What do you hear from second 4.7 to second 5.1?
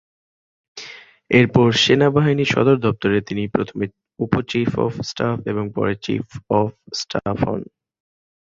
of